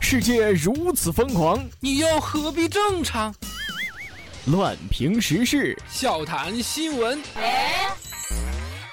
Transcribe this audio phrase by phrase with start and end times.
[0.00, 3.34] 世界如此疯狂，你又何必正常？
[4.46, 7.22] 乱评时事，笑谈新闻，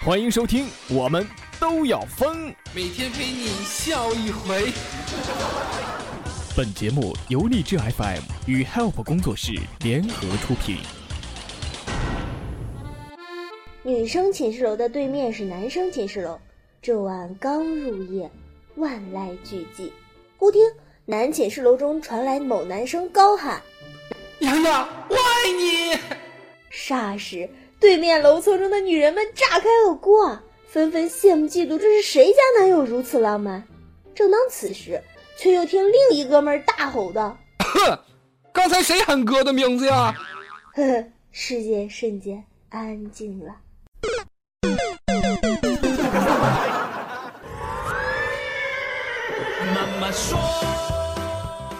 [0.03, 1.25] 欢迎收听，我们
[1.59, 2.53] 都要疯。
[2.75, 4.71] 每天陪你笑一回。
[6.55, 10.77] 本节目由荔枝 FM 与 Help 工作室联合出品。
[13.83, 16.37] 女生寝室楼的对面是男生寝室楼，
[16.81, 18.29] 这晚刚入夜，
[18.77, 19.91] 万籁俱寂。
[20.37, 20.61] 忽听
[21.05, 23.61] 男寝室楼中传来某男生高喊
[24.39, 25.99] ：“洋洋，我爱你！”
[26.71, 27.49] 霎时，
[27.79, 33.63] 对面楼层中的女人们炸开了锅，纷纷羡慕嫉妒，这是谁家男友如此浪漫？
[34.13, 35.01] 正当此时，
[35.37, 37.99] 却又听另一哥们大吼道：“哼，
[38.51, 40.13] 刚才谁喊哥的名字呀？”
[40.75, 43.55] 呵呵，世界瞬间安静了。
[50.17, 50.35] 说：“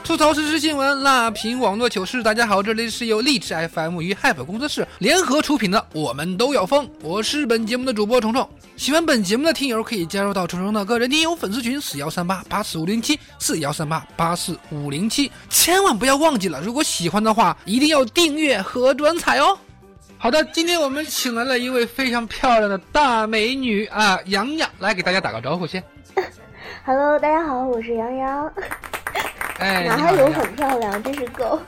[0.06, 2.22] 吐槽时事新闻，辣评网络糗事。
[2.22, 8.48] 大家好，这里是由荔枝 FM 与 Hype 工作室联合出品的《我们都要疯》，我是本节目的主播虫虫。
[8.76, 19.58] 喜欢本节目的听友可以加入到虫虫的个人听友粉丝群四幺三八八四五零七四幺三八八四五零七，千万不要忘记了，如果喜欢的话，一定要订阅和转采哦。
[20.20, 25.84] 好的，今天我们请来了一位非常漂亮的大美女啊，洋洋，来给大家打个招呼先。
[26.88, 28.50] Hello，大家好，我是杨洋。
[29.60, 31.60] 哎， 哪还有很漂亮，真是够。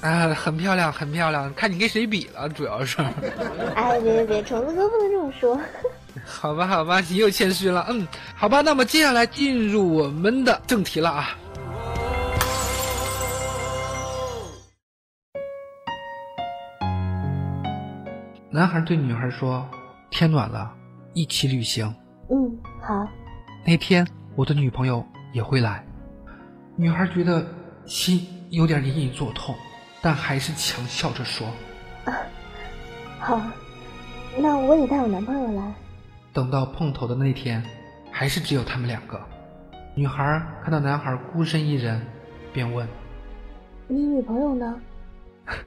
[0.00, 3.02] 啊，很漂亮，很漂亮，看你跟谁比了，主要是。
[3.76, 5.60] 哎，别别别，虫子哥不能这么说。
[6.24, 7.84] 好吧，好吧，你又谦虚了。
[7.90, 11.28] 嗯，好吧，那么接下来进入我们的正题了啊。
[18.48, 19.68] 男孩对女孩说
[20.08, 20.72] ：“天暖了，
[21.12, 21.94] 一起旅行。”
[22.32, 23.06] 嗯，好。
[23.64, 25.84] 那天我的女朋友也会来。
[26.76, 27.46] 女孩觉得
[27.84, 29.54] 心有点隐隐作痛，
[30.00, 31.46] 但还是强笑着说
[32.06, 32.12] ：“啊，
[33.20, 33.40] 好，
[34.38, 35.74] 那我也带我男朋友来。”
[36.32, 37.62] 等到碰头的那天，
[38.10, 39.20] 还是只有他们两个。
[39.94, 42.00] 女孩看到男孩孤身一人，
[42.54, 42.88] 便问
[43.86, 44.80] ：“你女朋友呢？”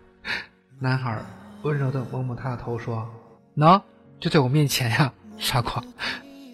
[0.79, 1.21] 男孩
[1.61, 3.07] 温柔的摸摸她的头说
[3.55, 3.79] ：“喏，
[4.19, 5.83] 就在我面前呀，傻瓜。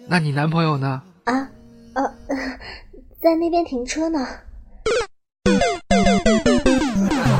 [0.06, 1.02] 那你男朋友呢？”
[3.22, 4.26] 在那边停车呢。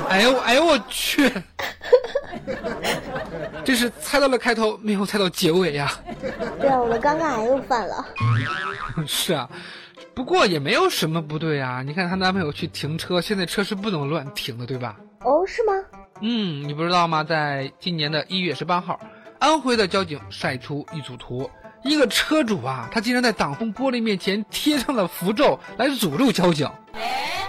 [0.08, 1.28] 哎呦哎呦我去！
[3.64, 5.90] 这是猜到了开头，没有猜到结尾呀。
[6.60, 8.06] 对啊，我的尴尬癌又犯了。
[9.08, 9.50] 是啊，
[10.14, 11.82] 不过也没有什么不对啊。
[11.82, 14.96] 你看她男朋友去停车，现在车是不能乱停的，对吧？
[15.24, 15.72] 哦，是吗？
[16.20, 17.24] 嗯，你不知道吗？
[17.24, 19.00] 在今年的一月十八号，
[19.40, 21.50] 安徽的交警晒出一组图。
[21.84, 26.70] 一个车主啊，他竟然在挡风玻璃面前贴上了符咒来诅咒交警。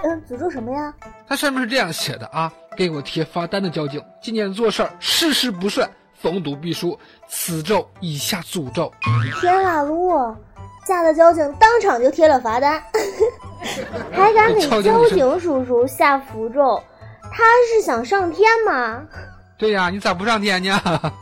[0.04, 0.94] 嗯，诅咒什么呀？
[1.28, 6.98] 他上面是这样写的啊：“给我贴罚单的交警，今年做事儿事事不顺，逢赌必输。
[7.28, 8.92] 此咒以下诅咒。”
[9.40, 10.36] 天啊，噜！
[10.86, 12.84] 吓得交警当场就贴了罚单，
[14.12, 16.84] 还敢给交警叔叔下符咒，
[17.32, 19.02] 他是想上天吗？
[19.58, 20.78] 对呀、啊，你咋不上天呢？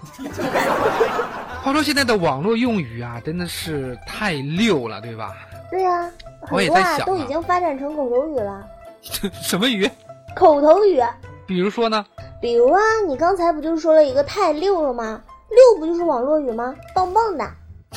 [1.63, 5.35] 话说现在的网络用语啊，真的是太溜了，对吧？
[5.69, 6.11] 对呀、啊，
[6.49, 8.67] 我也在想、啊，都已经发展成口头语了。
[9.43, 9.89] 什么语？
[10.35, 10.99] 口头语。
[11.45, 12.03] 比如说呢？
[12.41, 15.21] 比如啊，你刚才不就说了一个太溜了吗？
[15.49, 16.75] 溜不就是网络语吗？
[16.95, 17.47] 棒棒的。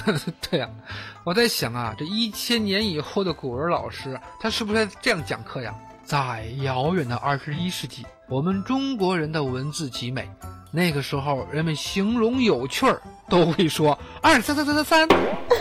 [0.50, 5.74] 对呀、啊，我在想啊，这一千年以后的古文老师，他是不是这样讲课呀？
[6.04, 10.28] 在遥远的二十一世纪，我们中国人的文字极美。
[10.70, 15.08] 那个时候，人们形容有趣儿都会说二三三三三三。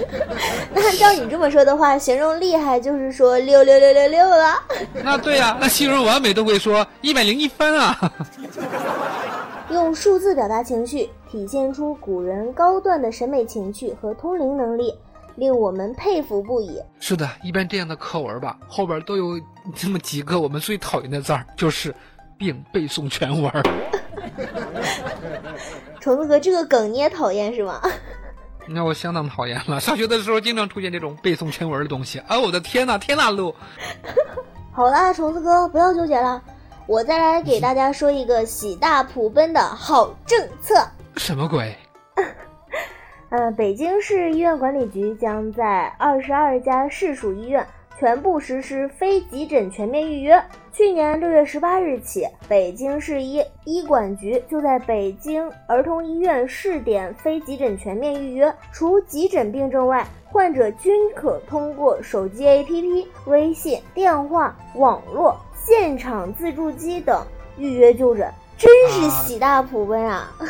[0.74, 4.56] 那照你这么说的话，形容厉害就是说六六六六六了。
[5.04, 7.96] 那对呀、啊，那形容完美都会说一百零一分啊。
[9.70, 14.94] 用数字表达情绪，体现出古人高段的审美情趣和通灵能力，
[15.36, 16.82] 令我们佩服不已。
[17.00, 19.40] 是的，一般这样的课文吧，后边都有
[19.76, 21.94] 这么几个我们最讨厌的字儿，就是
[22.44, 23.50] 并背诵全文。
[26.02, 27.80] 虫子哥，这个梗你也讨厌是吗？
[28.68, 29.80] 那我相当讨厌了。
[29.80, 32.20] 上学的时候经常出现这种背诵全文的东西。
[32.28, 33.56] 啊，我的天呐，天呐路！
[34.74, 36.42] 好啦，虫子哥，不要纠结了，
[36.86, 40.76] 我再来给大家说一个喜大普奔的好政策。
[41.16, 41.74] 什么鬼？
[43.32, 47.66] 呃，北京市医院管理局将在二十二家市属医院
[47.98, 50.44] 全部实施非急诊全面预约。
[50.76, 67.24] 去年六月十八日起，北京市医医管局就在北京儿童医院试点非急诊全面预约，除急诊病症外，患者均可通过手机 APP、微信、电话、网络、现场自助机等
[67.56, 68.28] 预约就诊，
[68.58, 70.30] 真是喜大普奔啊！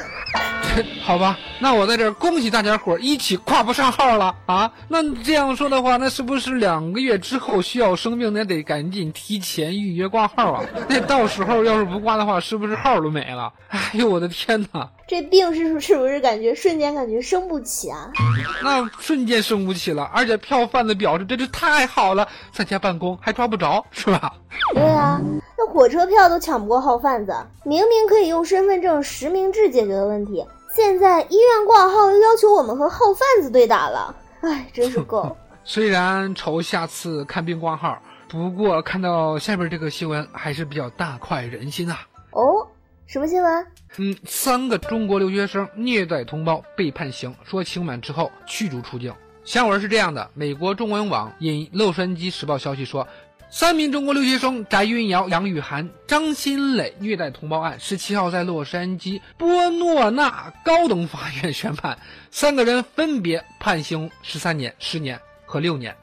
[1.03, 4.71] 好吧，那我在这儿恭喜大家伙儿一起挂不上号了啊！
[4.87, 10.63] 那这样说的话，那是不是两个月之后需要生病，那得赶紧提前预约挂号啊？
[10.89, 13.51] 那到时候要是不挂的话，是不是号都没了？
[13.69, 14.89] 哎呦我的天哪！
[15.07, 18.11] 这病是是不是感觉瞬间感觉生不起啊？
[18.63, 24.33] 那瞬间生不起了，而且票贩子表示这是太好了，在家办公还抓不着，是吧？
[24.73, 25.19] 对啊，
[25.63, 27.33] 那火车票都抢不过号贩子，
[27.63, 30.45] 明明可以用身份证实名制解决的问题。
[30.75, 35.37] 现在医院挂号又要求我们和号贩子对打了，哎，真是够。
[35.63, 41.99] 虽然愁下次看病挂号，不过看到下边这个新闻还是比较大快人心啊。
[42.31, 42.67] 哦，
[43.05, 43.67] 什么新闻？
[43.99, 49.13] 嗯，三个中国留学生虐待同胞被判刑，说刑满之后驱逐出境。
[49.45, 53.07] 新闻是这样的：美国中文网引《洛杉矶时报》消息说。
[53.55, 61.95] 三名中国留学生翟云瑶、杨雨涵、张新磊虐待同胞案，十七号在洛杉矶波诺纳高等法院宣判，
[62.31, 65.95] 三个人分别判刑十三年、十年和六年。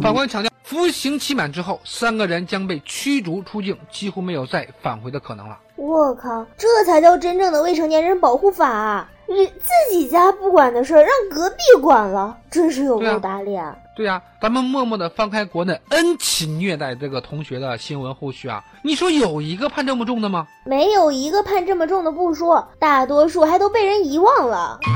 [0.00, 5.58] 法官强调，服刑期满之后，三个人将被驱逐出境，几乎没有再返回的可能了。
[5.76, 9.06] 我靠，这才叫真正的未成年人保护法！
[9.28, 13.62] 你自己家不管的事儿，让隔壁管了，真是有够打脸。
[13.94, 20.46] 对呀，咱们默默的翻开国内 N 起虐待这个同学的新闻后续啊，你说有一个判这么重的吗？
[20.64, 24.78] 没有一个判这么重的不说，大多数还都被人遗忘了。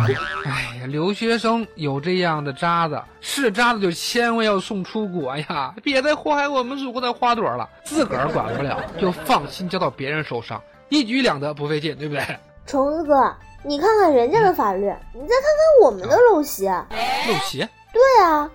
[0.47, 5.75] 哎呀，留学生有这样的渣子，是渣子就千万要送出国呀！
[5.83, 10.59] 别再祸害我们祖国的花朵了，自个儿管不了就放心交到别人手上，
[10.89, 12.25] 一举两得不费劲，对不对？
[12.67, 13.31] 虫子哥，
[13.63, 16.67] 你看看人家的法律，你再看看我们的陋习。
[16.67, 17.59] 陋习？
[17.93, 18.51] 对啊。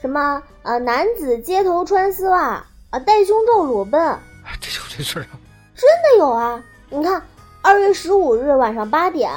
[0.00, 0.78] 什么呃？
[0.78, 4.00] 男子街头穿丝袜啊，戴胸罩裸奔，
[4.60, 5.34] 这有这事儿啊？
[5.74, 6.62] 真的有啊！
[6.90, 7.22] 你看，
[7.62, 9.30] 二月十五日晚上八点，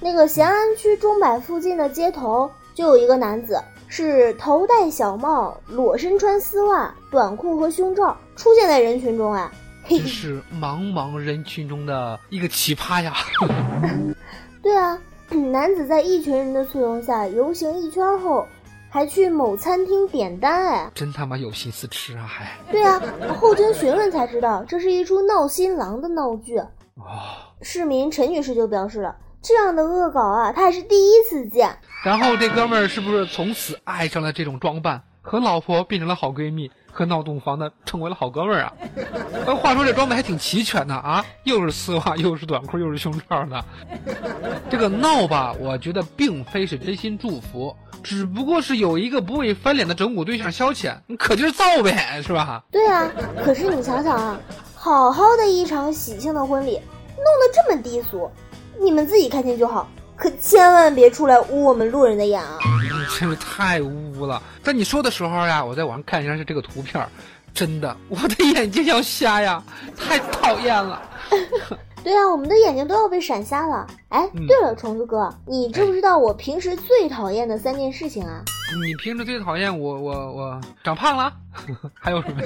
[0.00, 9.50] 那个咸安区中柏附近的街头，就有一个男子是头戴小帽，裸身穿丝袜、短裤和胸罩出现在人群中，啊，
[9.88, 13.14] 这是茫茫人群中的一个奇葩呀！
[14.62, 14.98] 对啊，
[15.30, 18.46] 男子在一群人的簇拥下游行一圈后。
[18.92, 22.26] 还去某餐厅点单哎，真他妈有心思吃啊！
[22.26, 23.00] 还对啊，
[23.40, 26.58] 后经询问才知道，这是一出闹新郎的闹剧。
[26.58, 26.66] 哦，
[27.62, 31.78] 市民陈女士就表示了，这样的恶搞啊，她还是第一次见。
[32.04, 38.72] 然后这哥们儿是不是从此爱上了这种装扮，和老婆变成了好闺蜜，和闹洞房的成为了好哥们儿啊？
[39.46, 43.64] 那话说这装备还挺齐全的啊，又是丝袜，又是短裤，又是胸罩的。
[44.68, 47.74] 这个闹吧，我觉得并非是真心祝福。
[48.02, 52.62] 只不过是有一个不会翻脸的整蛊对象消遣，你可劲儿造呗，是吧？
[52.70, 53.10] 对啊，
[53.42, 54.38] 可是你想想啊，
[54.74, 58.30] 好好的一场喜庆的婚礼，弄得这么低俗，
[58.78, 59.88] 你们自己开心就好，
[60.20, 62.58] 可千万别出来污我们路人的眼啊！
[62.82, 62.88] 你
[63.18, 64.40] 真是太污了。
[64.62, 67.02] 在你说的时候呀，我在网上看一下是这个图片，
[67.54, 69.62] 真的，我的眼睛要瞎呀，
[69.96, 71.00] 太讨厌了。
[72.04, 73.86] 对啊，我们的眼睛都要被闪瞎了。
[74.08, 78.42] 哎，对了，虫子哥，你知不知道我平时最讨厌的三件事情啊？
[78.86, 81.32] 你平时最讨厌我我我长胖了，
[81.98, 82.42] 还有什么？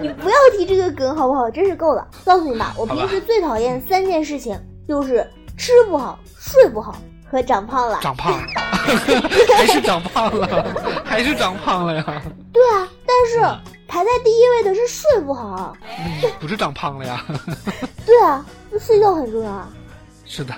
[0.00, 1.50] 你不要提这个梗好不好？
[1.50, 2.06] 真是够了。
[2.24, 4.58] 告诉你吧，我平时最讨厌三件事情，
[4.88, 5.26] 就是
[5.58, 6.18] 吃不好、
[6.52, 6.94] 睡不好
[7.28, 7.98] 和长胖了。
[8.02, 8.46] 长胖了，
[9.56, 10.66] 还是长胖了，
[11.04, 12.22] 还是长胖了呀？
[12.52, 13.40] 对啊，但是
[13.88, 15.74] 排在第一位的是睡不好，
[16.38, 17.24] 不是长胖了呀？
[18.04, 18.44] 对啊。
[18.80, 19.68] 睡觉很重要啊！
[20.24, 20.54] 是的，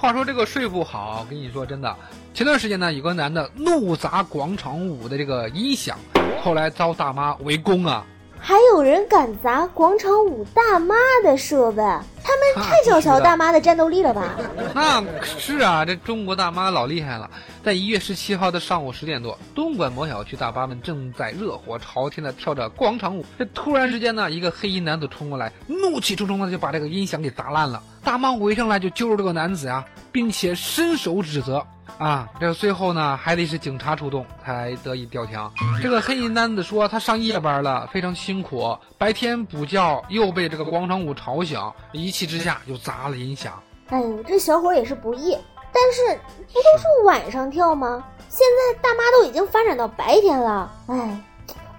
[0.00, 1.92] 话说这个睡不好，跟你说真的，
[2.32, 5.98] 前段时间呢，有个男的怒砸广场舞的这个音响，
[6.40, 8.04] 后来遭大妈围攻啊。
[8.38, 12.17] 还有人敢砸广场舞大妈的设备，他
[12.54, 14.34] 们太小瞧大妈的战斗力了吧？
[14.74, 17.30] 那是啊，这中国大妈老厉害了。
[17.62, 27.82] 在一月十七号的上午十点多，东莞某小区大妈们正在热火朝天的跳着广场舞，这突然之间呢，一个黑衣男子冲过来，怒气冲冲的就把这个音响给砸烂了。
[28.02, 31.64] 大妈围上来就揪住这个男子呀，并且伸手指责。
[31.98, 35.36] 啊，这个最后呢，还得是警察出动才得以调停。
[35.82, 43.60] 这个黑衣男子说，他上夜班了，非常辛苦，白天补觉又被这个广场舞吵醒，一气之下就砸了音响。
[43.88, 45.36] 哎呦，这小伙也是不易，
[45.72, 48.04] 但是不都是晚上跳吗？
[48.28, 51.20] 现在大妈都已经发展到白天了，哎，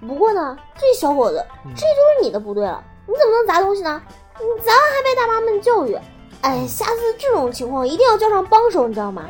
[0.00, 4.02] 不过呢，这小伙子，这就是你的不对了，你怎么能砸东西呢？
[4.40, 5.96] 你砸完还被大妈们教育。
[6.42, 9.26] 哎，下次这种情况一定要叫上帮手，你知道吗？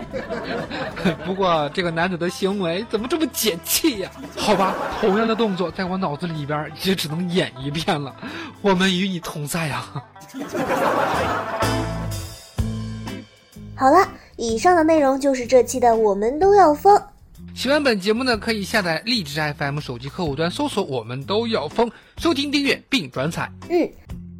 [1.27, 4.11] 不过这个男子的行为怎么这么解气呀？
[4.37, 8.15] 好吧，同样的动作在我脑子里边也只能演一遍了。
[8.63, 9.85] 我们与你同在呀。
[13.75, 16.97] 好了，以上的内容就是这期的《我们都要疯》。
[17.57, 23.51] 喜欢本节目呢，可以下载荔枝 FM 手机客户端搜索“我们都要疯”，收听订阅并转采。
[23.69, 23.91] 嗯。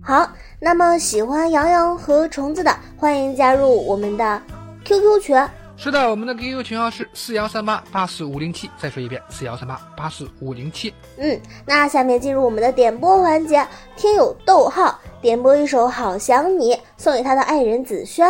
[0.03, 0.27] 好，
[0.59, 4.43] 那么喜欢洋洋和虫子的，欢迎加入我们的
[4.85, 5.49] QQ 群。
[5.77, 8.71] 是的，我们的 QQ 群号是四幺三八八四五零七。
[8.79, 10.93] 再说一遍，四幺三八八四五零七。
[11.19, 18.27] 嗯，那下面进入我们的点播环节，听友逗号点播一首《好想你》，送给他的爱人子轩。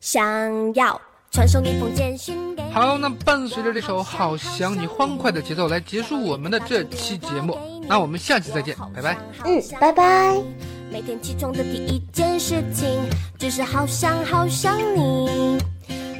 [0.00, 1.00] 想要
[1.36, 2.34] 传送一封简讯。
[2.72, 7.58] 好，那伴随着这首《好想你》欢快的节奏来结束我们的这期节目。
[7.86, 9.18] 那我们下期再见，拜拜。
[9.44, 10.34] 嗯，拜拜。
[10.90, 12.88] 每天起床的第一件事情，
[13.38, 15.58] 就是好想好想你。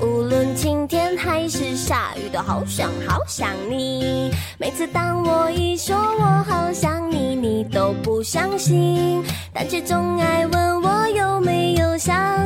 [0.02, 4.30] 无论晴天还是下雨，都好想好想你。
[4.58, 12.45] 每次当我一说我好想你，你都不相信，但却总爱问我有没有想你。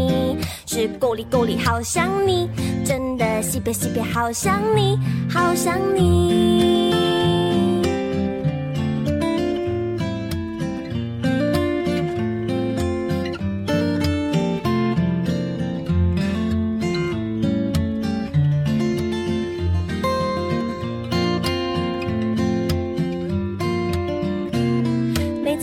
[0.73, 2.49] 是够力够力好想你，
[2.85, 4.97] 真的西北西北好想你，
[5.29, 7.00] 好想你。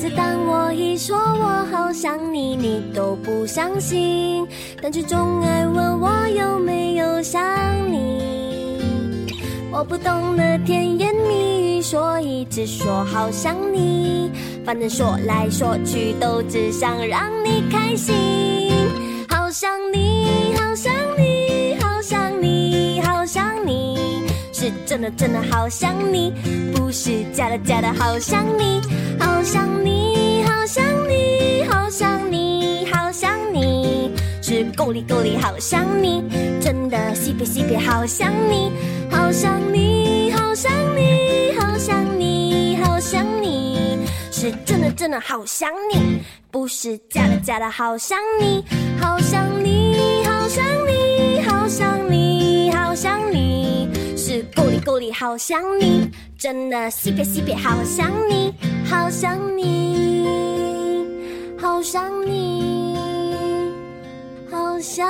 [0.00, 4.46] 每次当我一说，我好想你，你都不相信，
[4.80, 7.42] 但却总爱问我有没有想
[7.92, 8.78] 你。
[9.72, 14.30] 我不懂得甜言蜜语，所以只说好想你。
[14.64, 18.14] 反正说来说去都只想让你开心。
[19.28, 23.98] 好想你，好想你，好想你，好想你，
[24.52, 26.32] 是真的真的好想你，
[26.72, 28.80] 不是假的假的好想你。
[29.18, 32.86] 好想你，好想你，好想你。
[32.90, 36.22] 好想你是够力够力，好想你，
[36.60, 38.70] 真的西北西北，好想你，
[39.10, 43.98] 好想你，好想你，好想你，好想你，
[44.30, 46.20] 是真的真的好想你，
[46.50, 48.62] 不是假的假的好想你，
[49.00, 56.08] 好想你，好想你，好想你，好想你，是够力够力，好想你，
[56.38, 58.52] 真的西北西北，好想你，
[58.88, 60.26] 好想你，
[61.60, 62.96] 好想你。
[64.50, 65.06] 好想